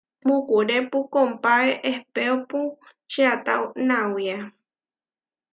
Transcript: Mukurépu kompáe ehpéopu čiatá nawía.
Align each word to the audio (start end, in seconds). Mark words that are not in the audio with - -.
Mukurépu 0.27 0.99
kompáe 1.13 1.69
ehpéopu 1.89 2.59
čiatá 3.11 3.53
nawía. 3.87 4.37